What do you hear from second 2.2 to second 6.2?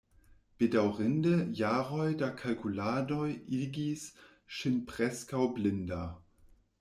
da kalkuladoj igis ŝin preskaŭ blinda.